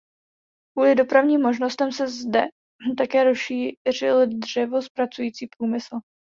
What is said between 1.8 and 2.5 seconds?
se zde